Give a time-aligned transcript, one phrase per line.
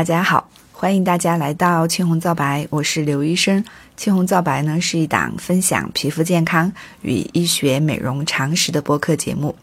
[0.00, 3.62] 大家好，欢迎大家来到青红皂白，我是刘医生。
[3.98, 6.72] 青红皂白呢是一档分享皮肤健康
[7.02, 9.54] 与医学美容常识的播客节目。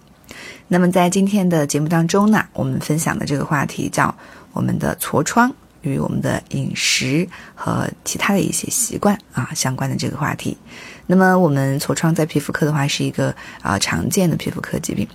[0.67, 4.15] 那么在今天的节目当中呢，我们分享的这个话题叫
[4.53, 5.51] 我们的痤疮
[5.87, 10.57] 与我们的饮食和其他的一些习惯啊相关的这个话题。
[11.05, 15.07] 那么我们痤疮在皮肤科的话是一个啊常见的皮肤科疾病。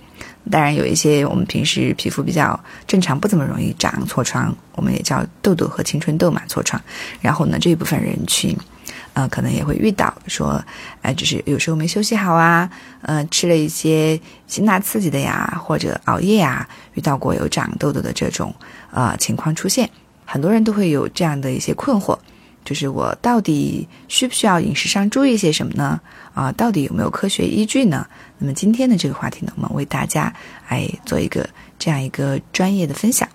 [0.51, 6.81] 当然有一些我们平时皮肤比较正常，不怎么容易长痤疮，我们也叫痘痘和青春痘嘛，痤疮。
[7.21, 8.57] 然后呢，这一部分人群，
[9.13, 10.61] 呃，可能也会遇到说，
[11.01, 12.69] 哎，就是有时候没休息好啊，
[13.03, 18.53] 呃，吃了一些辛辣刺激的呀，或者熬夜呀，遇到过有长痘痘的这种
[18.91, 19.89] 呃情况出现，
[20.25, 22.17] 很多人都会有这样的一些困惑。
[22.65, 25.99] 就是我到底需不需要饮食上注意些什么呢？
[26.33, 28.07] 啊，到底有没有科学依据呢？
[28.37, 30.33] 那么今天的这个话题呢，我们为大家
[30.69, 33.27] 来做一个这样一个专业的分享。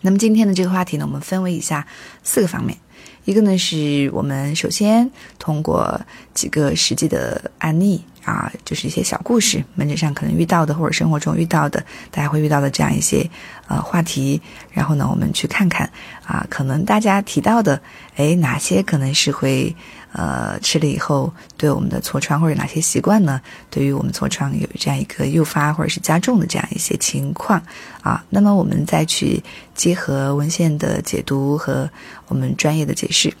[0.00, 1.84] 那么今天的这个话题呢，我们分为以下
[2.22, 2.78] 四个方面。
[3.24, 6.00] 一个呢，是我们首先通过
[6.32, 13.30] 几个实际的案例啊，就是一些小故事，门诊上可能遇到的，或者生活中遇到的，大家会遇到的这样一些
[13.68, 14.42] 呃话题。
[14.72, 15.88] 然后呢，我们去看看
[16.26, 17.80] 啊，可能大家提到的，
[18.16, 19.74] 哎，哪些可能是会
[20.12, 27.62] 呃吃了以后对我们的痤疮或者哪些习惯呢，对于我们痤疮有这样一个诱发或者是加重的这样一些情况
[28.02, 29.40] 啊，那么我们再去
[29.72, 31.88] 结合文献的解读和
[32.26, 33.32] 我们专业的解释。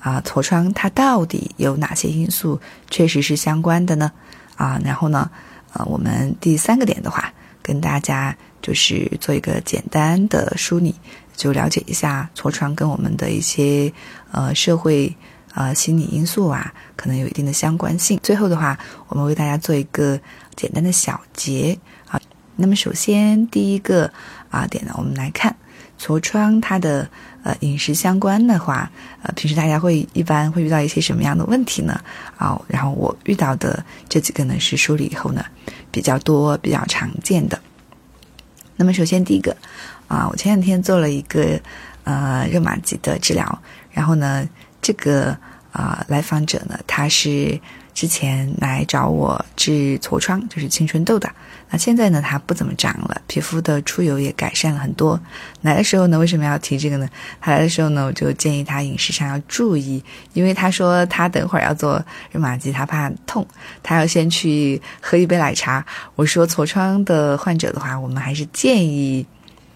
[0.00, 4.12] 啊，痤疮它到底有哪些因素确实是相关的呢？
[4.58, 5.30] 啊，然后呢，
[5.72, 7.32] 呃，我们第三个点的话，
[7.62, 10.94] 跟大家就是做一个简单的梳理，
[11.34, 13.90] 就了解一下痤疮跟我们的一些
[14.32, 15.16] 呃社会
[15.54, 18.18] 呃心理因素啊，可能有一定的相关性。
[18.22, 20.20] 最后的话，我们为大家做一个
[20.56, 22.20] 简单的小结啊。
[22.56, 24.12] 那么首先第一个
[24.50, 25.54] 啊点呢，我们来看。
[26.00, 27.10] 痤疮它的
[27.48, 28.90] 呃饮食相关的话，
[29.22, 31.98] 呃平时大家会一般会遇到一些什么样的问题呢？
[32.36, 35.42] 啊，然后我遇到的这几个呢是梳理以后呢
[35.90, 37.58] 比较多、比较常见的。
[38.76, 39.56] 那么首先第一个
[40.08, 41.58] 啊，我前两天做了一个
[42.04, 44.46] 呃热玛吉的治疗，然后呢
[44.82, 45.34] 这个
[45.72, 47.58] 啊来访者呢他是。
[47.98, 51.28] 之前来找我治痤疮，就是青春痘的。
[51.68, 55.20] 那现在呢，它不怎么长了，皮肤的出油也改善了很多。
[55.62, 57.08] 来的时候呢，为什么要提这个呢？
[57.40, 60.00] 他来的时候呢，我就建议他饮食上要注意，
[60.32, 62.00] 因为他说他等会儿要做
[62.30, 63.44] 热玛吉，他怕痛，
[63.82, 65.84] 他要先去喝一杯奶茶。
[66.14, 69.26] 我说痤疮的患者的话，我们还是建议。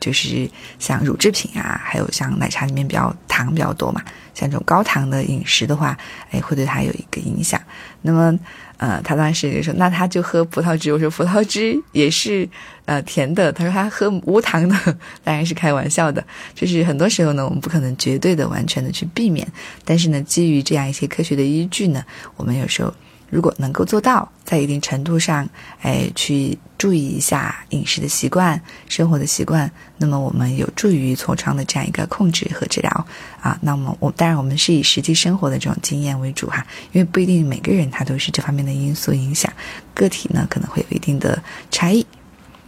[0.02, 4.02] 就是像乳制品啊，还有像奶茶里面比较糖比较多嘛，
[4.34, 5.96] 像这种高糖的饮食的话，
[6.32, 7.60] 哎，会对他有一个影响。
[8.00, 8.36] 那么，
[8.78, 10.92] 呃，他当时就说，那他就喝葡萄汁。
[10.92, 12.48] 我说葡萄汁也是
[12.84, 13.52] 呃甜的。
[13.52, 14.76] 他说他喝无糖的，
[15.22, 16.24] 当然是开玩笑的。
[16.52, 19.46] 就是很多时候呢，我们不可能绝对的完全的去避免，
[19.84, 22.04] 但是呢，基于这样一些科学的依据呢，
[22.36, 22.92] 我们有时候。
[23.32, 25.48] 如果能够做到，在一定程度上，
[25.80, 28.60] 哎，去注意一下饮食的习惯、
[28.90, 33.06] 生活的习惯，那么我们有助于痤疮的这样一个控制和治疗
[33.40, 33.58] 啊。
[33.62, 36.62] 那么我当然我们是以实际生活的这种经验为主哈，
[36.92, 39.50] 因为不一定每个人他都是这方面的因素影响，
[39.94, 42.06] 个体呢可能会有一定的差异。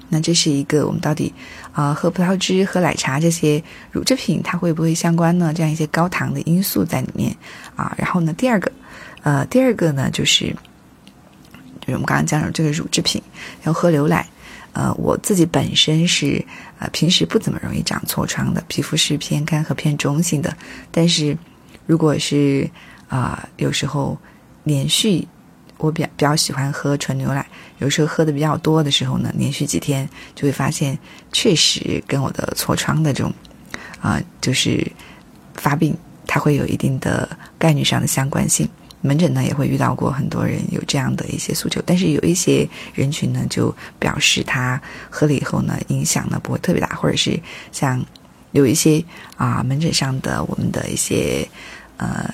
[0.09, 1.31] 那这是一个我们到底
[1.73, 5.53] 啊喝葡萄汁、喝奶茶这些乳制品它会不会相关呢？
[5.53, 7.37] 这样一些高糖的因素在里面
[7.77, 7.95] 啊。
[7.99, 8.73] 然后呢，第二个。
[9.25, 10.55] 呃，第二个呢，就是
[11.81, 13.21] 就是我们刚刚讲的这个乳制品，
[13.65, 14.25] 要喝牛奶。
[14.75, 16.45] 呃，我自己本身是
[16.79, 20.55] 呃平时不怎么容易长痤疮的，皮肤是偏干和偏中性的。
[20.91, 21.37] 但是
[21.87, 22.69] 如果是
[23.09, 24.19] 啊，有时候
[24.65, 25.27] 连续
[25.79, 27.47] 我比较比较喜欢喝纯牛奶，
[27.79, 30.99] 有时候喝的比较多的时候呢，连续几天就会发现，
[31.33, 33.33] 确实跟我的痤疮的这种
[34.01, 34.85] 啊，就是
[35.55, 37.29] 发病，它会有一定的
[37.59, 38.69] 概率上的相关性。
[39.05, 44.81] 门诊呢也会遇到过很多人有这样的一些诉求，但是有一些人群呢就表示他
[45.11, 47.39] 喝了以后呢影响呢不会特别大，或者是
[47.71, 48.03] 像
[48.53, 49.05] 有一些
[49.37, 51.47] 啊门诊上的我们的一些
[51.99, 52.33] 呃。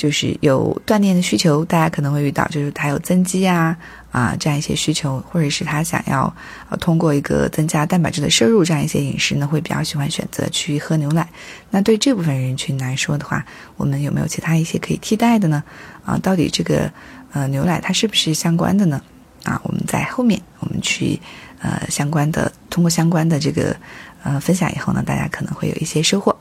[0.00, 3.76] 就是有锻炼的需求，大家可能会遇到，就是他有增肌啊
[4.10, 6.34] 啊这样一些需求，或者是他想要
[6.70, 11.28] 呃通过一个增加蛋白质的摄入这样一些饮食呢，会比较喜欢选择去喝牛奶。
[11.68, 13.44] 那对这部分人群来说的话，
[13.76, 15.62] 我们有没有其他一些可以替代的呢？
[16.06, 16.90] 啊，到底这个
[17.32, 19.02] 呃牛奶它是不是相关的呢？
[19.44, 21.20] 啊，我们在后面我们去
[21.60, 23.76] 呃相关的通过相关的这个
[24.22, 26.34] 呃分享以后呢，大家可能会有一些收获。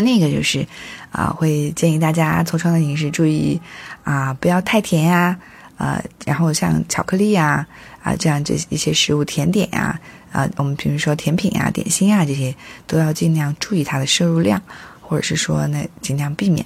[0.00, 0.66] 那个就是，
[1.10, 3.60] 啊，会建议大家痤疮的饮食注意，
[4.04, 5.36] 啊，不要太甜呀，
[5.76, 7.66] 呃，然后像巧克力呀
[8.02, 9.98] 啊这样这一些食物，甜点呀
[10.32, 12.54] 啊，我们比如说甜品啊、点心啊这些，
[12.86, 14.62] 都要尽量注意它的摄入量，
[15.00, 16.64] 或者是说呢尽量避免。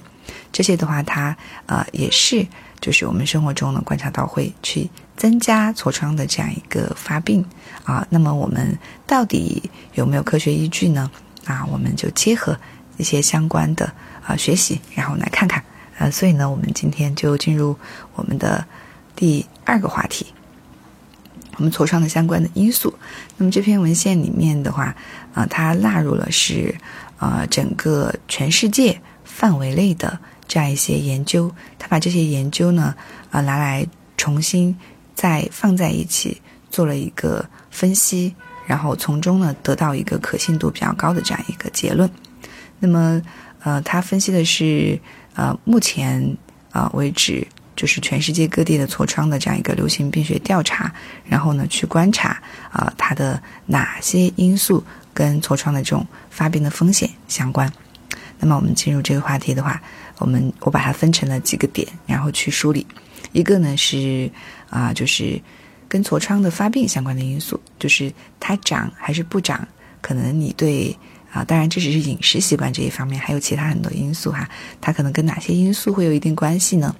[0.51, 1.35] 这些的话，它
[1.65, 2.45] 呃也是
[2.79, 7.43] 就是我们生活中呢观察到会去增加痤疮的这样一个发病
[7.83, 8.05] 啊。
[8.09, 8.77] 那么我们
[9.07, 9.61] 到底
[9.95, 11.09] 有没有科学依据呢？
[11.45, 12.57] 啊，我们就结合
[12.97, 13.91] 一些相关的
[14.25, 15.63] 啊学习，然后来看看。
[15.99, 17.77] 呃，所以呢，我们今天就进入
[18.15, 18.65] 我们的
[19.15, 20.25] 第二个话题，
[21.57, 22.91] 我们痤疮的相关的因素。
[23.37, 24.95] 那么这篇文献里面的话，
[25.35, 26.73] 啊，它纳入了是
[27.19, 30.17] 呃整个全世界范围内的
[30.47, 32.95] 这样一些研究，它把这些研究呢
[33.29, 33.85] 啊拿来
[34.17, 34.75] 重新
[35.13, 36.41] 再放在一起
[36.71, 38.33] 做了一个分析，
[38.65, 42.09] 然后从中呢得到一个可信度比较高的这样一个结论。
[42.83, 43.19] 那么
[43.63, 44.99] 呃，他分析的是。
[45.35, 46.37] 呃，目前
[46.69, 47.43] 啊为止，
[47.75, 50.93] 就是全世界各地的痤疮的这样一个流行病学调查，
[51.25, 52.39] 然后呢去观察
[52.71, 57.67] 啊它的哪些因素跟痤疮的这种发病的风险相关。
[58.37, 59.81] 那么我们进入这个话题的话，
[60.19, 62.85] 我们我把它分成了几个点，然后去梳理。
[63.31, 64.29] 一个呢是
[64.69, 65.41] 啊，就是
[65.89, 69.67] 跟痤疮的发病相关的因素，就是它长还是不长，
[69.99, 70.95] 可能你对。
[71.33, 74.47] 啊，当然这只是饮食习惯这一方面，还有其他很多因素哈。
[74.79, 76.95] 它可能跟哪些因素会有一定关系呢？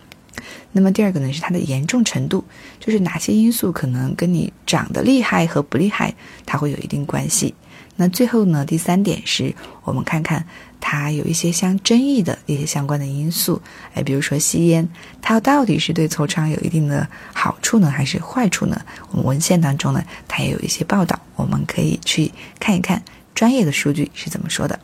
[0.72, 2.44] 那么第二个呢是它的严重程度，
[2.80, 6.12] 就是哪些因素可能跟你长得厉害和不厉害，
[6.48, 7.54] 它会有一定关系。
[7.96, 9.54] 那最后呢，第三点是
[9.84, 10.44] 我们看看
[10.82, 13.62] 它有一些相争议的一些相关的因素，
[13.94, 14.90] 哎，比如说吸烟，
[15.22, 18.82] 它到底是对痤疮有一定的好处呢，还是坏处呢？
[19.12, 23.00] 我们文献当中呢，它也有一些报道，我们可以去看一看。
[23.36, 24.80] 专业的数据是怎么说的？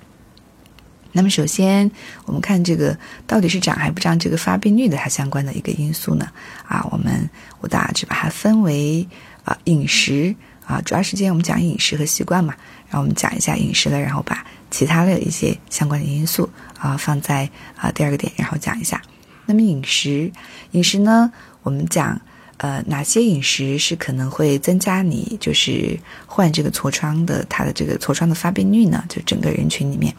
[1.12, 1.90] 那么首先，
[2.26, 6.30] 我们看这个到底是长还不长这个发病率的它相关的一个因素呢？
[6.68, 7.30] 啊，我们
[7.62, 9.08] 我大致把它分为
[9.44, 10.36] 啊饮食
[10.68, 12.54] 啊，主要时间我们讲饮食和习惯嘛，
[12.88, 16.48] 然后我们讲一下饮食了，然后把其他的一些相关的因素
[16.78, 19.02] 啊放在啊第二个点，然后讲一下。
[19.48, 20.32] 那么饮食，
[20.72, 21.32] 饮食呢，
[21.64, 22.22] 我们讲。
[22.60, 25.98] 呃，哪些饮食是可能会增加你就是
[26.28, 29.02] 患这个痤疮的它的这个痤疮的发病率呢？
[29.08, 30.14] 就整个人群里面，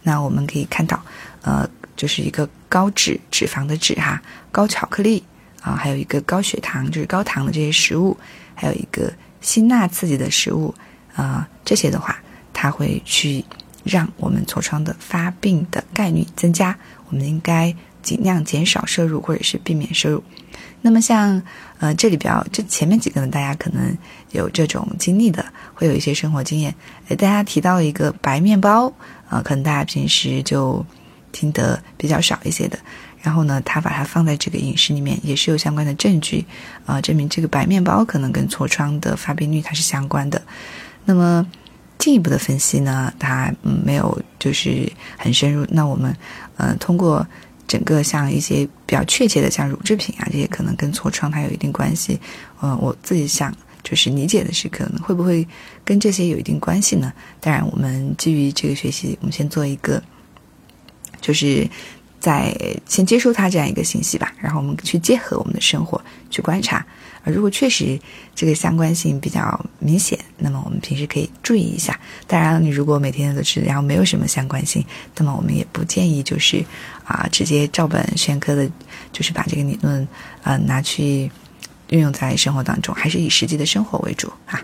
[0.00, 1.04] 那我们可以看到，
[1.42, 4.22] 呃，就是一个高脂脂肪的脂哈，
[4.52, 5.20] 高巧克力
[5.60, 8.16] 啊，还有一个高血糖就是高糖的这些食物，
[8.54, 10.72] 还有一个辛辣刺激的食物
[11.16, 12.16] 啊，这些的话，
[12.52, 13.44] 它会去
[13.82, 16.78] 让我们痤疮的发病的概率增加。
[17.08, 20.22] 我们应该尽量减少摄入或者是避免摄入。
[20.86, 21.40] 那么像，
[21.78, 23.96] 呃，这里比较这前面几个呢，大家可能
[24.32, 25.42] 有这种经历的，
[25.72, 26.74] 会有一些生活经验。
[27.08, 28.92] 呃，大家提到一个白面包，
[29.30, 30.84] 啊，可能大家平时就
[31.32, 32.78] 听得比较少一些的。
[33.22, 36.44] 然后呢，他把它放在这个饮食里面，也是有相关的证据，
[36.84, 40.42] 啊，证明这个白面包可能跟痤疮的发病率它是相关的。
[41.06, 41.46] 那么
[41.96, 45.66] 进一步的分析呢，它嗯没有就是很深入。
[45.70, 46.14] 那我们，
[46.58, 47.26] 呃，通过。
[47.66, 52.18] 整个像一些比较确切的，像乳制品啊，这些可能跟痤疮它有一定关系。
[52.62, 55.46] 嗯，我自己想就是理解的是，可能会不会
[55.84, 57.12] 跟这些有一定关系呢？
[57.40, 60.02] 当然，我们基于这个学习，我们先做一个，
[61.20, 61.68] 就是
[62.20, 62.54] 在
[62.86, 66.76] 先接收它这样一个信息吧，然后我们去结合我们的生活去观察。
[66.76, 66.86] 啊
[67.32, 67.98] 如果确实
[68.34, 71.98] 这个相关性比较明显，那么我们平时可以注意一下。
[72.26, 74.84] 当然，你如果每天都吃，然后没有什么相关性，
[75.16, 76.64] 那么我们也不建议就是
[77.04, 78.70] 啊直接照本宣科的，
[79.12, 80.06] 就是把这个理论
[80.42, 81.30] 啊拿去
[81.88, 84.60] 运用在生活当中，还是以实际的生活为主啊。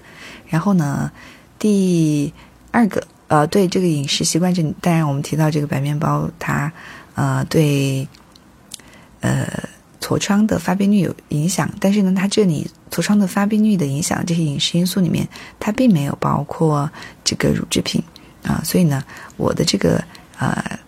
[0.49, 1.11] 然后呢，
[1.59, 2.33] 第
[2.71, 6.73] 二个呃，对这个饮食习惯这，当然我们提到这个白面包，它
[7.15, 8.07] 呃对
[9.21, 9.47] 呃。
[10.01, 15.29] 痤疮的发病率有影响，但是呢，它这里痤疮的发病率的影响这些饮食因素里面，
[15.59, 16.91] 它并没有包括
[17.23, 18.03] 这个乳制品
[18.43, 19.05] 啊，所以呢，
[19.37, 20.03] 我的这个
[20.39, 20.79] 呃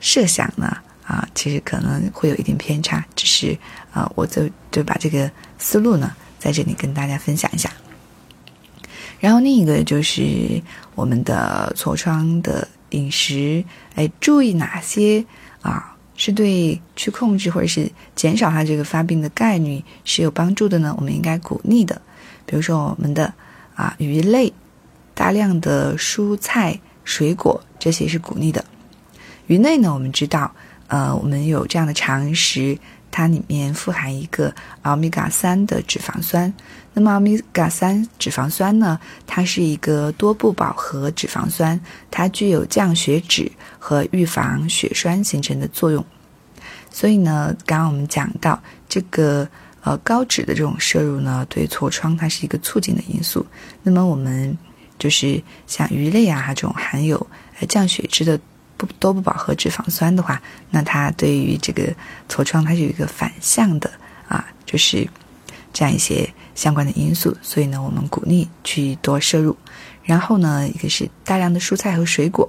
[0.00, 3.56] 设想呢啊，其实可能会有一点偏差，只是
[3.92, 7.70] 啊，我就就把这个思路呢在这里跟大家分享一下。
[9.20, 10.62] 然后另一个就是
[10.94, 15.24] 我们的痤疮的饮食，哎，注意哪些
[15.60, 15.95] 啊？
[16.16, 20.94] 是对去控制或者是减少它这个发病的概率是有帮助的呢？
[20.98, 22.00] 我们应该鼓励的，
[22.44, 23.32] 比如说我们的
[23.74, 24.52] 啊鱼类、
[25.14, 28.64] 大量的蔬菜、水果这些是鼓励的。
[29.46, 30.50] 鱼类呢，我们知道，
[30.88, 32.76] 呃，我们有这样的常识，
[33.16, 36.52] 它里面富含一个欧米伽三的脂肪酸。
[36.92, 41.80] 那么欧米伽三脂肪酸呢，它是一个多不饱和脂肪酸，
[42.10, 46.04] 它具有降血脂和预防血栓形成的作用。
[46.90, 49.48] 所以呢，刚刚我们讲到这个
[49.80, 53.46] 呃高脂的这种摄入呢，对痤疮它是一个促进的因素。
[53.82, 54.54] 那么我们
[54.98, 57.16] 就是像鱼类啊这种含有
[57.60, 58.38] 呃降血脂的
[58.76, 60.40] 不多不饱和脂肪酸的话，
[60.70, 61.92] 那它对于这个
[62.28, 63.90] 痤疮它是有一个反向的
[64.28, 65.08] 啊，就是
[65.72, 67.36] 这样一些相关的因素。
[67.42, 69.56] 所以呢，我们鼓励去多摄入。
[70.04, 72.48] 然后呢，一个是大量的蔬菜和水果。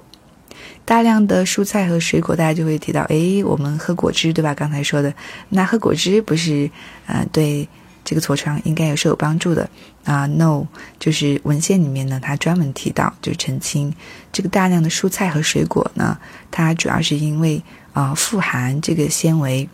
[0.86, 4.53] 大量的蔬菜和水果，大家就会提到，哎，我们喝果汁，对吧？
[4.53, 5.13] 刚才说的，
[5.50, 6.69] 那喝果汁不是，
[7.07, 7.67] 呃，对
[8.07, 9.69] 这个痤疮应该也是有帮助的
[10.05, 10.65] 啊？No，
[10.97, 13.93] 就是文献里面呢，它专门提到，就澄清
[14.31, 16.17] 这个大量的蔬菜和水果呢，
[16.49, 17.61] 它主要是因为
[17.91, 19.67] 啊富含这个纤维。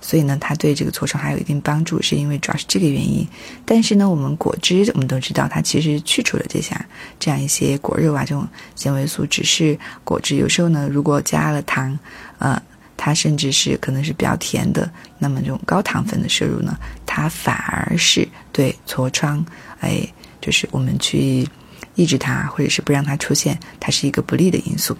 [0.00, 3.26] 所以呢，它对这个痤疮还有一定帮助，是因为主要是这个原因。
[3.64, 6.74] 但是呢，我们果汁我们都知道，它其实去除了这些
[7.18, 11.98] 这样一些果肉啊这种纤维素，只是果汁有时候呢，如果加了糖，
[12.38, 12.60] 呃，
[12.98, 16.76] 它甚至是可能是比较甜的，那么这种高糖分的摄入呢，
[17.06, 19.42] 它反而是对痤疮，
[19.80, 20.06] 哎，
[20.42, 21.48] 就是我们去
[21.94, 24.94] 抑制它或者是不让它出现，它是一个不利的因素。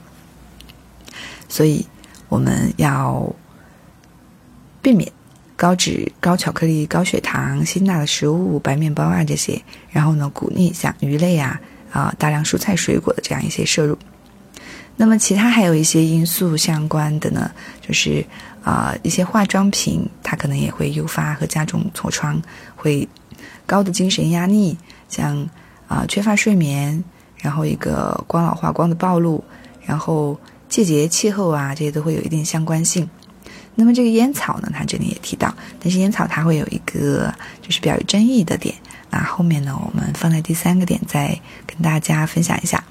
[1.46, 1.86] 所以
[2.30, 3.30] 我们要。
[4.80, 5.10] 避免
[5.56, 13.98] 高脂、高巧克力、高血糖、辛辣的食物、白面包啊这些，然后呢，鼓励像鱼类啊啊大量蔬菜水果的这样一些摄入。
[15.00, 17.48] 那么其他还有一些因素相关的呢，
[17.80, 18.26] 就是
[18.64, 22.42] 啊一些化妆品，它可能也会诱发和加重痤疮，
[22.74, 23.08] 会
[23.64, 24.76] 高的精神压力，
[25.08, 25.48] 像
[25.86, 27.02] 啊缺乏睡眠，
[27.36, 29.44] 然后一个光老化光的暴露，
[29.86, 30.36] 然后
[30.68, 33.08] 季节气候啊这些都会有一定相关性。
[33.76, 38.74] 那么这个烟草呢，它这里也提到，但是烟草它会有一个就是比较有争议的点，
[39.10, 42.82] 那后面呢，我们放在第三个点再跟大家分享一下。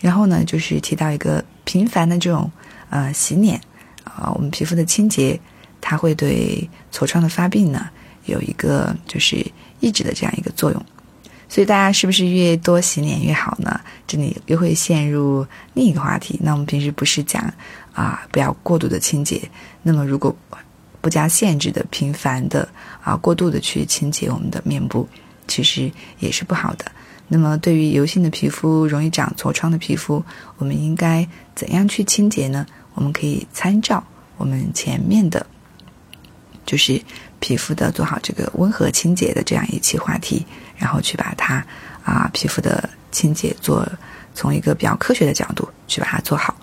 [0.00, 2.50] 然后呢，就是提到一个频繁的这种
[2.90, 3.60] 呃洗脸
[4.04, 5.38] 啊，我们皮肤的清洁，
[5.80, 7.88] 它会对痤疮的发病呢
[8.26, 9.44] 有一个就是
[9.80, 10.86] 抑制的这样一个作用。
[11.50, 13.80] 所以大家是不是越多洗脸越好呢？
[14.06, 16.38] 这里又会陷入另一个话题。
[16.42, 17.42] 那我们平时不是讲？
[17.94, 19.40] 啊，不要过度的清洁。
[19.82, 20.32] 那么，如果
[21.00, 22.68] 不加限制的、频繁的
[23.02, 25.08] 啊、过度的去清洁我们的面部，
[25.48, 26.84] 其实也是不好的。
[27.28, 30.24] 那么，对于油性的皮肤、容易长痤疮的皮肤，
[30.56, 32.66] 我们应该怎样去清洁呢？
[32.94, 34.02] 我们可以参照
[34.38, 35.46] 我们前面的，
[36.64, 37.00] 就是
[37.38, 40.44] 皮肤的做好这个温和清洁的这样一期话题，
[40.76, 41.64] 然后去把它
[42.02, 43.86] 啊皮肤的清洁做
[44.34, 46.56] 从一个比较科学的角度去把它做好。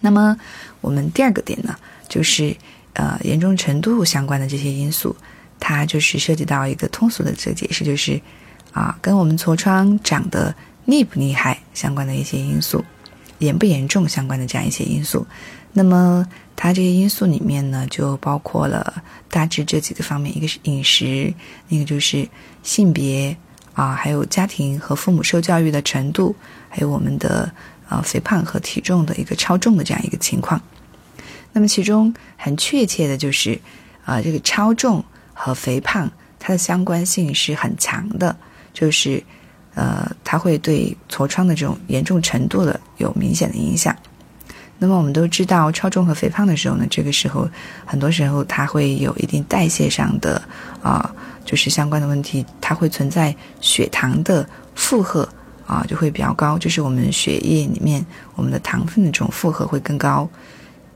[0.00, 0.36] 那么，
[0.80, 1.76] 我们第二个点呢，
[2.08, 2.54] 就是
[2.94, 5.16] 呃严重程度相关的这些因素，
[5.58, 8.20] 它就是涉及到一个通俗的这个解释，就是
[8.76, 10.54] 啊跟我们痤疮长得
[10.84, 12.84] 厉不厉害相关的一些因素，
[13.38, 15.26] 严不严重相关的这样一些因素。
[15.72, 21.32] 那么它这些因素里面呢，就包括了大致这几个方面，一个是饮食，
[21.68, 22.28] 一个就是
[22.62, 23.34] 性别
[23.72, 26.36] 啊，还有家庭和父母受教育的程度，
[26.68, 27.50] 还有我们的。
[27.88, 30.60] 啊，肥胖和体重的一个超重的这样一个情况，
[31.52, 33.60] 那么其中很确切的就是，
[34.04, 38.36] 啊，这个超重和肥胖它的相关性是很强的，
[38.76, 39.22] 就是，
[39.74, 43.96] 呃，它会对痤疮的这种严重程度的有明显的影响。
[44.78, 47.48] 那么我们都知道，超重和肥胖的时候呢，这个时候
[47.86, 50.42] 很多时候它会有一定代谢上的
[50.82, 51.10] 啊，
[51.46, 55.26] 就是相关的问题，它会存在血糖的负荷。
[55.66, 58.06] 啊，就会比较高，就是我们血液里面
[58.36, 60.30] 我们的糖分的这种负荷会更高，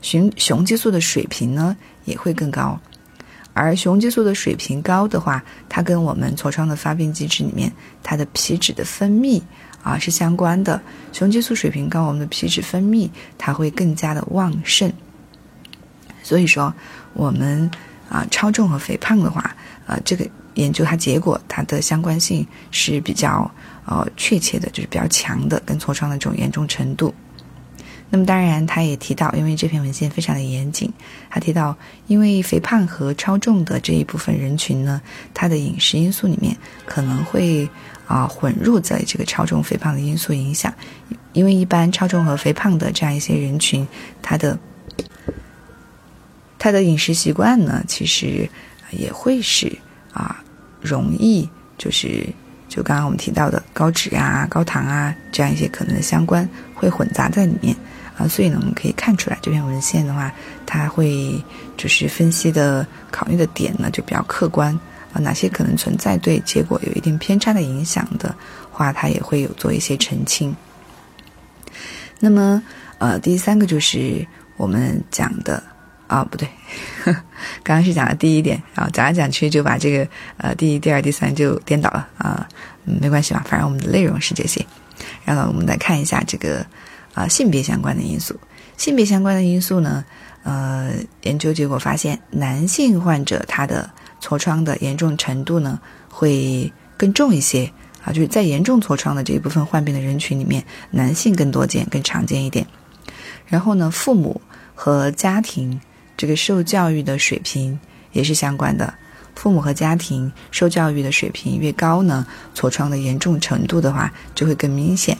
[0.01, 2.79] 雄雄激素的水平呢也会更高，
[3.53, 9.41] 而雄激素的水平高的话，它跟我们痤疮的发病机制里面它的皮脂的分泌
[9.83, 10.81] 啊是相关的，
[11.11, 14.91] 雄激素水平高，我们的皮脂分泌它会更加的旺盛，
[16.23, 16.73] 所以说
[17.13, 17.69] 我们
[18.09, 19.55] 啊超重和肥胖的话，
[19.87, 23.49] 呃这个研究它结果它的相关性是比较。
[23.83, 27.13] 呃，确切的就是比较强的跟痤疮的这种严重程度。
[28.13, 30.91] 那么当然，他也提到，因为这篇文献非常的严谨，
[31.29, 31.75] 他提到，
[32.07, 35.01] 因为肥胖和超重的这一部分人群呢，
[35.33, 37.69] 他的饮食因素里面可能会
[38.05, 40.73] 啊混入在这个超重肥胖的因素影响。
[41.31, 43.87] 因为一般超重和肥胖的这样一些人群，
[44.21, 44.59] 他的
[46.59, 48.49] 他的饮食习惯呢，其实
[48.91, 49.71] 也会是
[50.11, 50.43] 啊
[50.81, 52.27] 容易就是。
[52.71, 57.75] 就刚刚我们提到的高脂啊、高糖啊这样一些可能的相关会混杂在里面
[58.27, 60.31] 所以呢，我们可以看出来这篇文献的话，
[60.65, 61.43] 它会
[61.77, 64.73] 就是分析的考虑的点呢就比较客观
[65.13, 68.33] 啊，哪些可能存在对结果有一定偏差的影响的
[68.71, 70.55] 话，它也会有做一些澄清。
[72.19, 72.61] 那么
[72.99, 74.25] 呃，第三个就是
[74.57, 75.61] 我们讲的
[76.07, 76.47] 啊，不对，
[77.63, 82.47] 刚刚是讲的第一点啊，讲来讲去就把这个呃第一、第二、第三就颠倒了啊，
[82.83, 84.63] 没关系吧，反正我们的内容是这些。
[85.25, 86.63] 然后我们来看一下这个
[87.13, 88.35] 啊性别相关的因素。
[88.77, 90.03] 性别相关的因素呢，
[90.43, 90.91] 呃，
[91.23, 93.89] 研究结果发现，男性患者他的
[94.21, 97.71] 痤疮的严重程度呢会更重一些
[98.03, 102.65] 啊，就是在严重痤疮的这一部分患病的人群里面，男性更多见、更常见一点。
[103.45, 104.41] 然后呢，父母
[104.75, 105.79] 和家庭。
[106.17, 107.79] 这个受教育的水平
[108.11, 108.93] 也是相关的，
[109.33, 115.17] 父母和家庭受教育的水平越高呢，痤疮的严重程度的话就会更明显。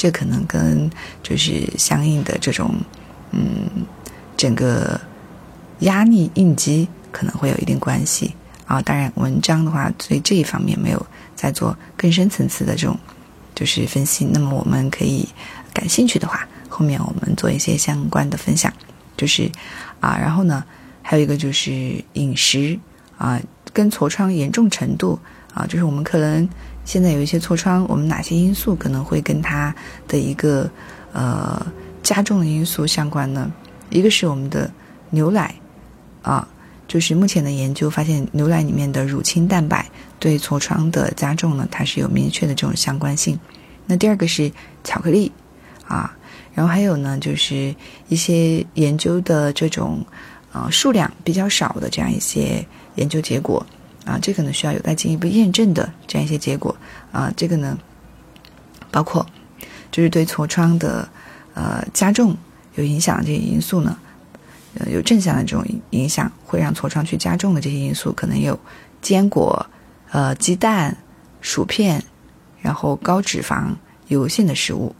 [0.00, 0.90] 这可能跟
[1.22, 2.74] 就是相应的这种
[3.32, 3.68] 嗯
[4.34, 4.98] 整个
[5.80, 8.80] 压力应激可能会有一定关系啊。
[8.80, 12.98] 当然，文章的话对这一方面没有在做更深层次的这种
[13.54, 14.24] 就是分析。
[14.24, 15.28] 那么我们可以
[15.74, 18.72] 感兴趣的话，后面我们做一些相关的分享。
[19.18, 19.52] 就是
[20.00, 20.64] 啊，然后呢，
[21.02, 22.78] 还有一个就是饮食
[23.18, 23.38] 啊，
[23.70, 25.18] 跟痤疮严重程度
[25.52, 26.48] 啊，就是我们可能
[26.90, 29.72] 现在有一些痤疮，我们哪些因素可能会跟它
[30.08, 30.68] 的一个
[31.12, 31.64] 呃
[32.02, 33.48] 加重的因素相关呢？
[33.90, 34.68] 一个是我们的
[35.10, 35.54] 牛奶
[36.20, 36.48] 啊，
[36.88, 43.38] 就是目前的研究发现，牛奶里面的乳清蛋白对痤疮的加重呢，它是有明确的这种相关性。
[43.86, 44.50] 那第二个是
[44.82, 45.30] 巧克力
[45.86, 46.16] 啊。
[46.52, 47.72] 然后还有呢，就是
[48.08, 50.04] 一些研究的这种，
[50.50, 53.64] 呃，数量比较少的这样一些研究结果，
[54.04, 56.74] 啊，这个呢需要有待进一步验证的这样一些结果，
[57.12, 57.78] 啊，这个呢，
[58.90, 59.24] 包括
[59.90, 61.08] 就是对痤疮的
[61.54, 62.36] 呃加重
[62.76, 63.98] 有影响的这些因素呢，
[64.74, 68.58] 呃，有正向的这种影响，会让痤疮去加重的这些因素，可能有
[69.02, 69.66] 坚果、
[70.10, 70.96] 呃鸡蛋、
[71.40, 72.02] 薯片，
[72.60, 73.74] 然后高脂肪、
[74.08, 74.94] 油性的食物。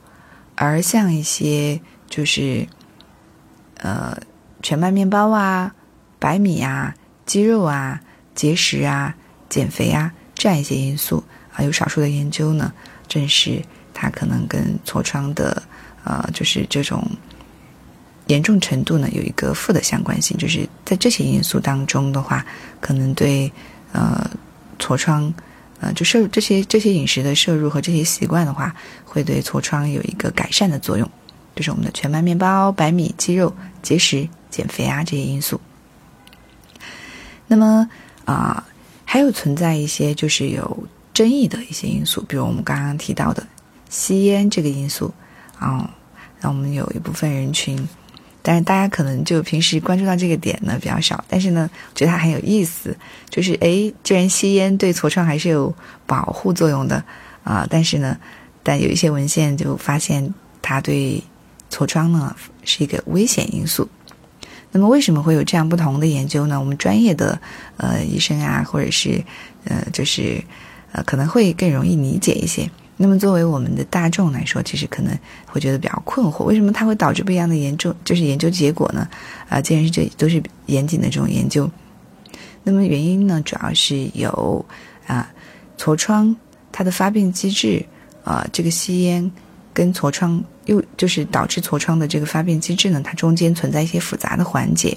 [0.56, 2.66] 而像一些就是，
[3.78, 4.14] 呃，
[4.62, 5.74] 全麦面包啊、
[6.18, 7.98] 白米啊、鸡肉啊、
[8.34, 9.14] 节食啊、
[9.48, 11.22] 减肥啊这样一些因素
[11.54, 12.72] 啊，有少数的研究呢
[13.08, 13.62] 证实
[13.92, 15.62] 它可能跟痤疮的
[16.04, 17.04] 呃，就是这种
[18.26, 22.44] 严重程度呢有一个负的相关性，就是在这些因素当中的话，
[22.80, 23.52] 可能对
[23.92, 24.30] 呃
[24.78, 25.32] 痤疮。
[25.82, 31.10] 呃，就摄入这些这些饮食的摄入和这些习惯的话，会对痤疮有一个改善的作用。
[31.56, 35.58] 就是我们的全麦面包、白米、鸡肉、节食、减肥啊这些因素。
[37.46, 37.88] 那么
[38.30, 38.64] 啊，
[39.04, 43.44] 还有存在一些就是有争议的一些因素，比如我们刚刚提到的
[43.88, 45.12] 吸烟这个因素
[45.58, 45.90] 啊，
[46.40, 47.88] 那我们有一部分人群。
[48.42, 52.96] 但是大家可能就平时关注到这个点呢比较少，但是呢，觉得它很有意思，
[53.28, 55.74] 就是诶，既然吸烟对痤疮还是有
[56.06, 57.04] 保护作用的
[57.42, 58.16] 啊，但是呢，
[58.62, 61.22] 但有一些文献就发现它对
[61.70, 63.86] 痤疮呢是一个危险因素。
[64.72, 66.58] 那么为什么会有这样不同的研究呢？
[66.58, 67.40] 我们专业的
[67.76, 69.22] 呃医生啊，或者是
[69.64, 70.42] 呃就是
[70.92, 72.70] 呃可能会更容易理解一些。
[73.02, 77.96] 那么，作为我们的大众来说，其实可能会觉得比较困惑：为什么它会导致不一样的研究？
[78.04, 79.08] 就是研究结果呢？
[79.48, 81.70] 啊，既然是这都是严谨的这种研究，
[82.62, 84.62] 那么原因呢，主要是有
[85.06, 85.32] 啊，
[85.78, 86.36] 痤疮
[86.70, 87.82] 它的发病机制
[88.22, 89.32] 啊，这个吸烟
[89.80, 94.94] 跟痤疮又就是导致痤疮的这个发病机制呢，它中间存在一些复杂的环节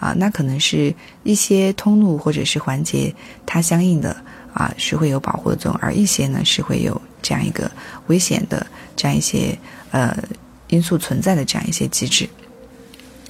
[0.00, 3.14] 啊，那可能是一些通路或者是环节
[3.46, 4.16] 它相应的。
[4.52, 7.68] 啊，是会有保护的作用，而一些呢是会有这样一个
[8.06, 9.58] 危险的这样一些
[9.90, 10.16] 呃
[10.68, 12.28] 因素存在的这样一些机制。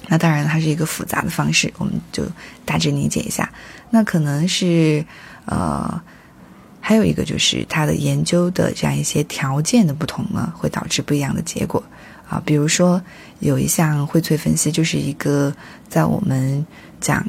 [0.07, 2.23] 那当然它是一个复杂的方式，我们就
[2.63, 3.51] 大致理解一下。
[3.89, 5.03] 那可能是
[5.45, 5.99] 呃
[6.87, 11.83] 还有一个就是它的研究的这样一些条件的不同呢，会导致不一样的结果
[12.29, 12.39] 啊。
[12.45, 13.01] 比如说
[13.39, 15.51] 有一项荟萃分析，就是一个
[15.89, 16.63] 在我们
[17.01, 17.25] 讲。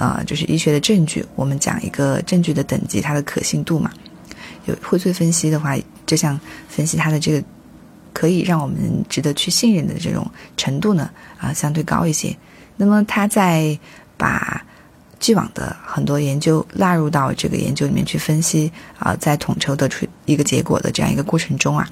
[0.00, 3.90] 呃，就是医学的证据，我们讲一个证据的等级，它的可信度嘛。
[4.66, 7.44] 有荟萃分析的话，这项分析它的这个
[8.12, 8.76] 可以让我们
[9.08, 10.24] 值得去信任的这种
[10.56, 12.36] 程度呢，啊，相对高一些。
[12.76, 13.76] 那么，他在
[14.16, 14.64] 把
[15.20, 21.88] 既往的很多研究纳入到这个研究里面去分析啊，在统筹得出一个结果的这样一个过程中啊，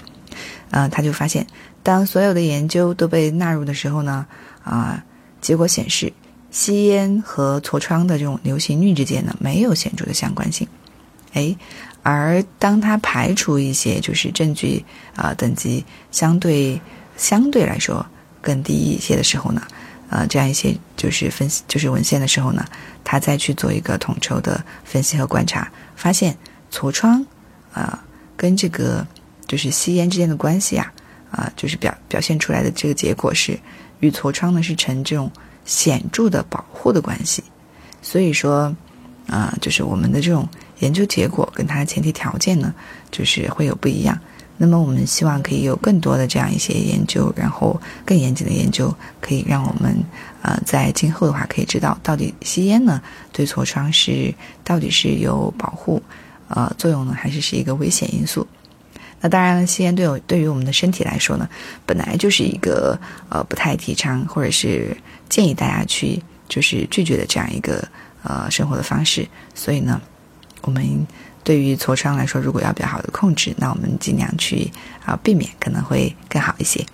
[0.70, 1.46] 呃，他就发现，
[1.82, 4.26] 当所有的研究都被纳入的时候呢，
[4.62, 5.04] 啊，
[5.40, 6.12] 结果显示。
[6.48, 10.66] 吸烟和痤疮的这种流行率之间呢，没有显著的相关性，
[11.34, 11.54] 哎，
[12.02, 14.82] 而当它排除一些就是证据
[15.16, 16.80] 啊等级相对
[17.14, 18.06] 相对来说
[18.40, 19.60] 更低一些的时候呢，
[20.08, 22.64] 呃，这样一些就是分析就是文献的时候呢，
[23.04, 26.36] 他再去做一个统筹的分析和观察，发现
[26.70, 27.24] 痤疮
[27.72, 28.04] 啊
[28.36, 29.06] 跟这个
[29.46, 30.92] 就是吸烟之间的关系啊
[31.30, 33.58] 啊，就是表表现出来的这个结果是
[34.00, 35.30] 与痤疮呢是呈这种。
[35.66, 37.42] 显著的保护的关系。
[38.00, 38.72] 所以说，
[39.26, 42.72] 啊，就是我们的这种研究结果跟它的前提条件呢，
[43.10, 44.16] 就是会有不一样。
[44.58, 49.94] 那么我们希望可以有更多的这样一些研究，然后更严谨的研究，可以让我们
[50.42, 56.02] 呃在今后的话可以知道到底吸烟呢对痤疮是到底是有保护
[56.48, 58.46] 呃作用呢，还是是一个危险因素。
[59.20, 61.48] 那当然了，吸烟对我对于我们的身体来说呢，
[61.84, 64.96] 本来就是一个呃不太提倡或者是
[65.28, 67.86] 建议大家去就是拒绝的这样一个
[68.22, 69.26] 呃生活的方式。
[69.54, 70.00] 所以呢，
[70.60, 71.06] 我们
[71.46, 74.68] 对于痤疮来说，如果要比较好的控制，那我们尽量去
[75.04, 76.84] 啊避免，可能会更好一些。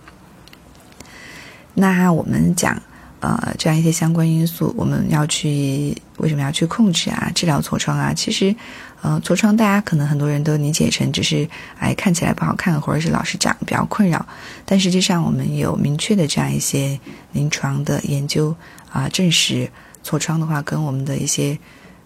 [1.73, 2.77] 那我们讲。
[3.23, 7.31] 呃，这样一些相关因素，我们要去为什么要去控制啊？
[7.33, 8.13] 治疗痤疮啊？
[8.13, 8.53] 其实，
[9.01, 14.27] 呃，痤疮大家可能很多人都理解成只是哎看起来不好看，或者是老是长比较困扰。
[14.67, 16.99] 但实际上，我们有明确的这样一些
[17.31, 18.53] 临床的研究
[18.91, 19.71] 啊，证实
[20.05, 21.57] 痤疮的话，跟我们的一些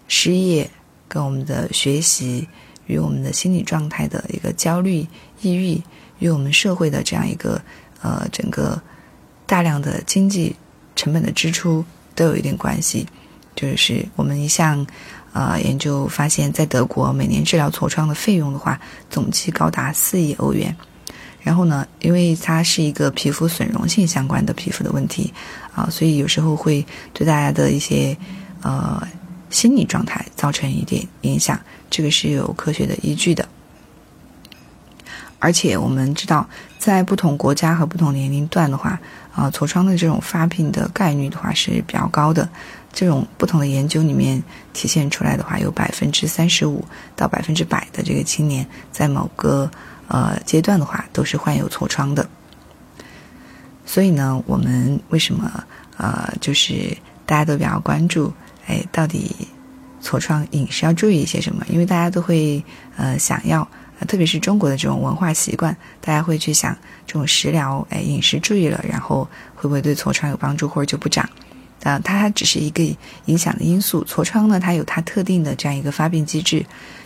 [0.07, 0.69] 失业、
[1.07, 2.47] 跟我们的学习
[2.85, 5.05] 与我们的心理状态的一个焦虑、
[5.41, 5.81] 抑郁，
[6.19, 7.61] 与我们社会的这样一个
[8.01, 8.81] 呃整个
[9.45, 10.55] 大量的经济。
[10.99, 13.05] 成本的支出都有一点关系，
[13.55, 14.83] 就是我们一项
[15.31, 20.75] 呃研究发现，在德国每年治疗痤疮的费用的话，总计高达四亿欧元。
[21.39, 25.31] 然后呢，因为它是一个皮肤损容性相关的皮肤的问题
[25.71, 28.17] 啊，所以有时候会对大家的一些
[28.63, 29.07] 呃
[29.49, 33.47] 心理状态造成一点影响，这个是有科学的依据的。
[35.39, 38.99] 而且我们知道，在不同国家和不同年龄段的话。
[39.37, 42.49] 啊，痤疮的这种发病的概率的话是比较高的。
[42.91, 44.41] 这种不同的研究里面
[44.73, 46.83] 体现出来的话，有百分之三十五
[47.15, 49.69] 到百分之百的这个青年在某个
[50.07, 52.27] 呃阶段的话都是患有痤疮的。
[53.85, 55.63] 所以呢，我们为什么
[55.97, 58.33] 呃就是大家都比较关注，
[58.67, 59.35] 哎，到底
[60.03, 61.65] 痤疮饮食要注意一些什么？
[61.69, 62.63] 因为大家都会
[62.95, 63.67] 呃想要。
[64.07, 66.71] 特别是中国的这种文化习惯，大家会去想
[67.07, 71.27] 这种食疗，哎，饮食注意了，然后会不会对痤疮有帮助，或者就不长？
[71.81, 72.83] 啊，它只是一个
[73.25, 74.05] 影响的因素。
[74.05, 76.63] 痤疮呢，它有它特定的这样一个发病机制，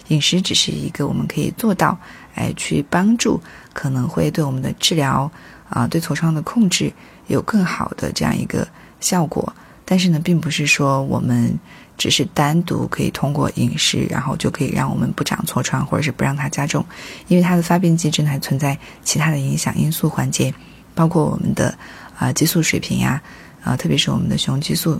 [0.10, 1.98] 饮食只是一个我们可以做到，
[2.36, 3.40] 哎，去帮助，
[3.72, 5.32] 可能会对我们的治疗
[5.70, 6.92] 啊，对痤疮的控制
[7.28, 8.68] 有更好的这样一个
[9.00, 9.54] 效果。
[9.86, 11.60] 但是呢，并不是说我们。
[11.98, 16.84] 只是单独可以通过饮食，然后就可以让我们不长痤疮，或者是不让它加重，
[17.28, 20.52] 因为它的发病机制还存在其他的影响因素环节，
[20.96, 21.78] 包括我们的
[22.18, 23.22] 啊激素水平呀，
[23.64, 25.00] 啊特别是我们的雄激素，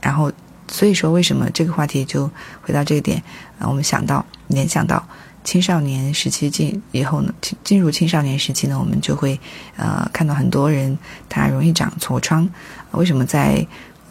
[0.00, 0.32] 然后
[0.68, 2.30] 所以说为什么这个话题就
[2.62, 3.22] 回到这个点
[3.58, 3.68] 啊？
[3.68, 5.06] 我们想到联想到
[5.44, 9.38] 青少年时期进以后呢，进入青少年时期呢，我们就会
[9.76, 10.96] 呃看到很多人
[11.28, 12.48] 他容易长痤疮，
[12.92, 13.66] 为什么在？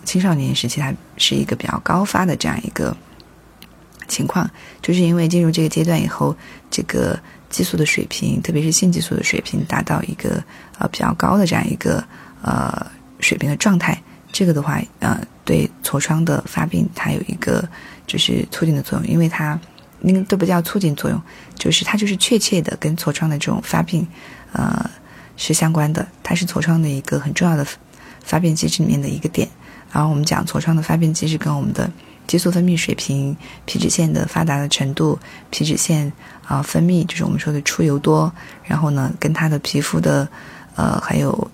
[0.09, 2.97] 青少年时期，它是一个比较高发的这样一个
[4.07, 4.49] 情况，
[4.81, 6.35] 就是因为进入这个阶段以后，
[6.71, 7.15] 这个
[7.47, 10.43] 激素的水平，特别是性激素的水平，达到一个
[10.79, 12.03] 呃比较高的这样一个
[12.41, 12.87] 呃
[13.19, 14.01] 水平的状态。
[14.31, 17.69] 这个的话，呃，对痤疮的发病，它有一个
[18.07, 19.59] 就是促进的作用，因为它
[19.99, 21.21] 那个都不叫促进作用，
[21.53, 24.07] 就是它就是确切的跟痤疮的这种发病
[24.53, 24.89] 呃
[25.37, 27.63] 是相关的，它是痤疮的一个很重要的
[28.23, 29.47] 发病机制里面的一个点。
[29.91, 31.89] 然后我们讲痤疮的发病机制跟我们的
[32.27, 35.17] 激素分泌水平、皮脂腺的发达的程度、
[35.49, 36.11] 皮脂腺
[36.45, 38.31] 啊分泌，就是我们说的出油多，
[38.63, 40.27] 然后呢跟它的皮肤的
[40.75, 41.49] 呃还有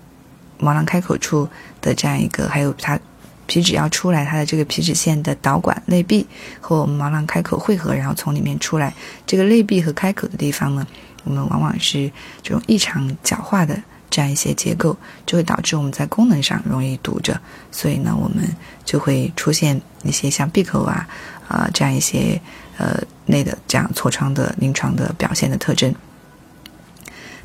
[0.58, 1.48] 毛囊开口处
[1.80, 2.98] 的这样一个，还有它
[3.46, 6.26] 皮脂要出来，它的这个皮脂腺的导管内壁
[6.60, 8.92] 和我们毛囊开口汇合，然后从里面出来，
[9.26, 10.86] 这个内壁和开口的地方呢，
[11.24, 12.10] 我们往往是
[12.42, 13.80] 这种异常角化的。
[14.10, 17.40] 这样一些结构就会导致我们在功能上容易堵着，
[17.70, 18.44] 所以呢，我们
[18.84, 21.06] 就会出现一些像闭口啊
[21.48, 22.40] 啊这样一些
[22.78, 25.94] 呃类的这样痤疮的临床的表现的特征。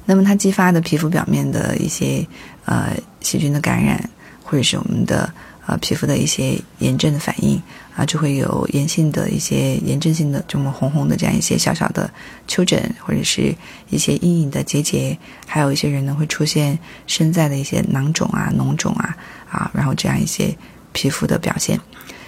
[0.05, 2.25] 那么它激发的皮肤表面的一些
[2.65, 4.09] 呃细菌的感染，
[4.43, 5.31] 或者是我们的。
[5.67, 7.61] 呃，皮肤的一些炎症的反应
[7.95, 12.09] 啊，就会有炎性的一些炎症性的这么红红的这样一些小小的
[12.47, 13.53] 丘疹，或者是
[13.89, 19.17] 一些阴影的结节，还有一些人呢会出现身在的一些囊肿啊、脓肿啊
[19.49, 20.55] 啊，然后这样一些
[20.93, 21.79] 皮肤的表现。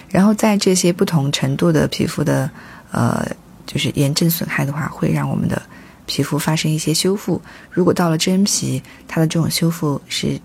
[0.08, 2.50] 然后在这些不同程度的皮肤的
[2.92, 3.26] 呃，
[3.66, 5.60] 就是炎症损害的话，会让我们的
[6.06, 7.40] 皮肤发生一些修复。
[7.70, 10.38] 如果到了真皮，它的这种修复是。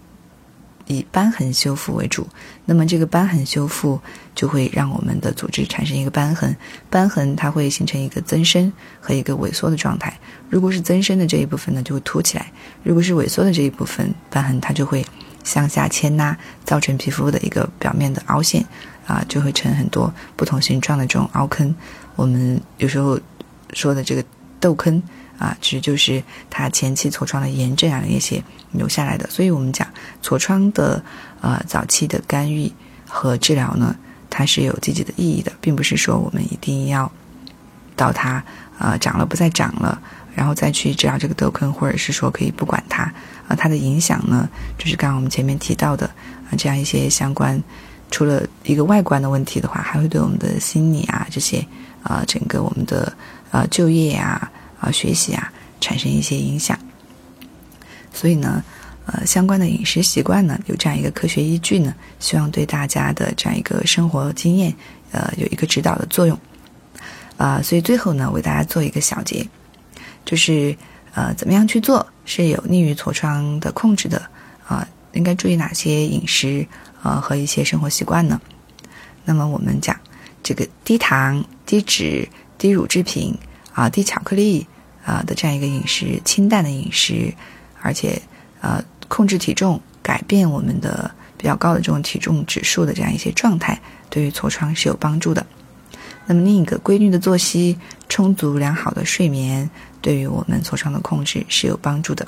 [0.89, 2.27] 以瘢痕修复为主，
[2.65, 3.99] 那么这个瘢痕修复
[4.33, 6.55] 就会让我们的组织产生一个瘢痕，
[6.91, 10.19] 瘢痕它会形成一个增生和一个萎缩的状态。
[10.49, 12.43] 如果是增生的这一部分呢，就会凸起来；
[12.83, 15.05] 如果是萎缩的这一部分，瘢痕它就会
[15.43, 18.65] 向下牵拉，造成皮肤的一个表面的凹陷，
[19.05, 21.73] 啊，就会成很多不同形状的这种凹坑。
[22.15, 23.19] 我们有时候
[23.73, 24.23] 说的这个
[24.59, 25.01] 痘坑
[25.39, 29.27] 啊，其实就是它前期痤疮的炎症啊那些留下来的。
[29.29, 29.87] 所以我们讲
[30.21, 31.03] 痤疮的
[31.41, 32.71] 呃早期的干预
[33.07, 33.95] 和治疗呢，
[34.29, 37.11] 它是有积极的意义的，并不是说我们一定要
[37.95, 38.43] 到它
[38.77, 39.99] 呃长了不再长了。
[40.35, 43.03] 然后再去治疗这个痘坑，或者是说可以不管它，
[43.47, 44.47] 啊，它的影响呢，
[44.77, 46.05] 就是刚刚我们前面提到的
[46.49, 47.61] 啊，这样一些相关，
[48.09, 51.65] 除了一个外观的问题的话，还会对我们的心理啊这些
[52.03, 53.11] 啊，整个我们的
[53.51, 54.49] 呃就业啊
[54.79, 56.77] 啊学习啊产生一些影响。
[58.13, 58.63] 所以呢，
[59.05, 64.73] 呃，相关的饮食习惯呢，有这样一个科学依据呢，希望对大家的这样一个生活经验，
[65.11, 66.37] 呃，有一个指导的作用。
[67.37, 69.45] 啊，所以最后呢，为大家做一个小结。
[70.25, 70.75] 就是
[71.13, 74.21] 呃，怎么样去做是有利于痤疮的控制的
[74.67, 74.87] 啊？
[75.13, 76.67] 应该注意哪些饮食
[77.01, 78.39] 呃和一些生活习惯呢？
[79.25, 79.95] 那么我们讲
[80.43, 83.35] 这个低糖、低脂、低乳制品
[83.79, 84.67] 啊、低巧克力
[85.05, 87.33] 啊的这样一个饮食，清淡的饮食，
[87.81, 88.21] 而且
[88.59, 95.45] 呃控制体重，改变我们的比较高的这种体重指数的这样一些状态，对于痤疮是有帮助的。
[96.25, 99.69] 那么另一个规律的作息、充足良好的睡眠。
[100.01, 102.25] 对于我们痤疮的控制是有帮助的。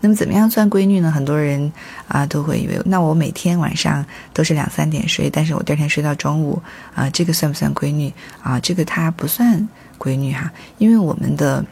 [0.00, 1.10] 那么怎么样算规律呢？
[1.10, 1.72] 很多人
[2.06, 6.62] 啊都会以为，那我每天晚上都是两三点睡，但是我第二天睡到中午
[6.94, 8.60] 啊，这个算不算规律啊？
[8.60, 11.62] 这个它不算规律哈，因为我们的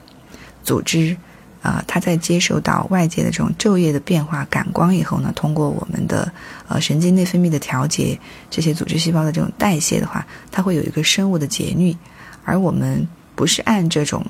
[0.63, 1.17] 组织
[1.63, 6.31] 啊，它在接受到外界的这种昼夜的变化、感光以后呢，通过我们的
[6.69, 8.19] 呃神经内分泌的调节，
[8.51, 11.97] 这些组织细胞的这种代谢的话，它会有一个生物的节律，
[12.45, 14.23] 而我们不是按这种。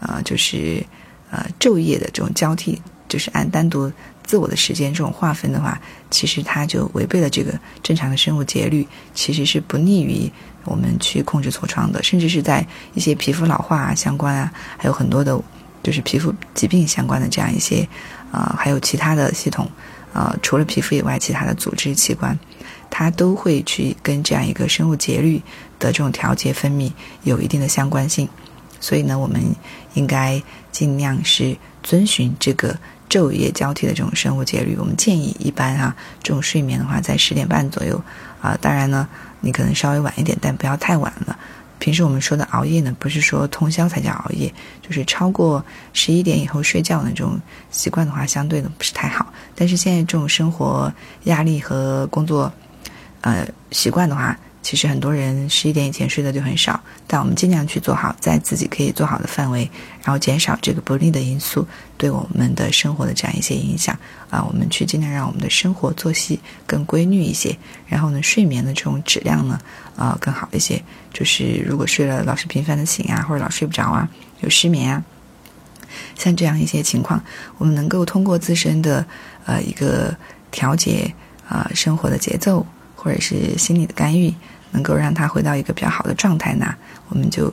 [0.00, 0.82] 啊，就是，
[1.30, 3.92] 呃，昼夜的这种交替，就是按单独
[4.30, 5.76] 自我的时间这种划分的话，
[6.08, 10.30] 其实它就违背了这个正常的生物节律，其实是不利于
[10.62, 12.64] 我们去控制痤疮的，甚至是在
[12.94, 15.36] 一些皮肤老化啊相关啊，还有很多的，
[15.82, 17.84] 就是皮肤疾病相关的这样一些，
[18.30, 19.68] 啊，还有其他的系统，
[20.12, 22.38] 啊，除了皮肤以外，其他的组织器官，
[22.88, 25.42] 它都会去跟这样一个生物节律
[25.80, 26.92] 的这种调节分泌
[27.24, 28.28] 有一定的相关性。
[28.78, 29.42] 所以呢，我们
[29.94, 30.40] 应该
[30.70, 32.78] 尽量是遵循这个
[33.10, 34.76] 昼夜交替的这种生物节律。
[34.78, 38.00] 我们建议一般哈，这种睡眠的话在十点半左右
[38.40, 38.56] 啊。
[38.62, 39.06] 当然呢，
[39.40, 41.36] 你可能稍微晚一点，但不要太晚了。
[41.80, 49.32] 平时我们说的熬夜呢，不是说通宵才叫熬夜，就是超过十一点以后睡觉的这种习惯的话，相对的不是太好。
[49.54, 50.92] 但是现在这种生活
[51.24, 52.52] 压力和工作
[53.22, 59.68] 呃习惯的话，其实很多人十一点以前睡的就很少，但我们尽量去做好在自己可以做好的范围，
[60.02, 69.58] 然后减少这个不利的因素对我们的生活的这样一些影响啊，我们去尽量让我们的生活作息更规律一些，然后呢，睡眠的这种质量呢
[69.96, 70.82] 啊更好一些。
[71.12, 74.06] 就是如果睡了老是频繁的醒啊，或者老睡不着啊，
[74.40, 75.02] 有失眠啊，
[76.16, 77.20] 像这样一些情况，
[77.56, 79.04] 我们能够通过自身的
[79.46, 80.14] 呃一个
[80.50, 81.12] 调节
[81.48, 82.64] 啊生活的节奏。
[83.02, 84.30] 或者是心理的干预，
[84.72, 86.74] 能够让他回到一个比较好的状态呢，
[87.08, 87.50] 我们就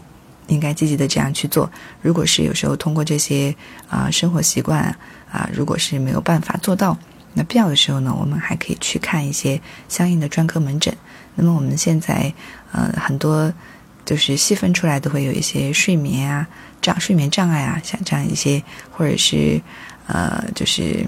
[0.48, 1.72] 应该积极的这样去做。
[2.02, 3.56] 如果是有时候通过这些
[3.88, 4.94] 啊生活习惯
[5.32, 6.98] 啊，如果是没有办法做到，
[7.34, 10.94] 那必要的时候呢，我们还可以去看一些相应的专科门诊。
[11.36, 12.34] 那么我们现在
[12.74, 13.52] 呃很多
[14.04, 16.46] 就是细分出来都会有一些睡眠啊
[16.82, 19.62] 障睡眠障碍啊，像这样一些，或者是
[20.08, 21.08] 呃就是。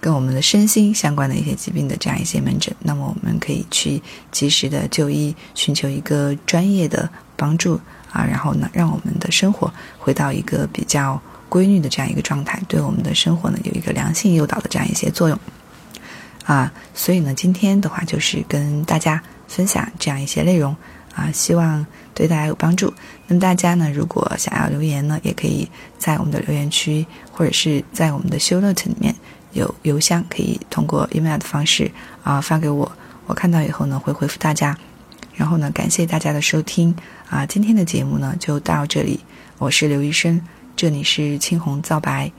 [0.00, 7.80] 跟我们的身心相关的一些疾病的这样一些门诊，那么我们可以去及时的就医，寻求一个专业的帮助
[8.12, 15.38] 啊，然后呢，让我们的生活回到一个比较规律的这样一个状态，对我们的生活呢有一个良性诱导的这样一些作用
[16.44, 16.72] 啊。
[16.94, 20.76] 所以呢，今天的话就是跟大家分享这样一些内容
[21.14, 21.84] 啊，希望
[22.14, 22.92] 对大家有帮助。
[23.26, 29.12] 那么大家呢，如果想要留言呢，也可以在我们的留言区或者是在我们的 show note 里面。
[29.52, 31.90] 有邮箱可以通过 email 的方式
[32.22, 32.90] 啊发给我，
[33.26, 34.76] 我看到以后呢会回复大家。
[35.34, 36.94] 然后呢，感谢大家的收听
[37.30, 39.20] 啊，今天的节目呢就到这里。
[39.58, 40.40] 我是刘医生，
[40.74, 42.32] 这里是青红皂白。